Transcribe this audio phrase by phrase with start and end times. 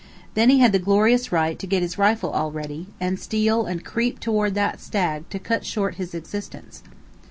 [0.33, 3.85] Then he had the glorious right to get his rifle all ready, and steal and
[3.85, 6.81] creep toward that stag to cut short his existence.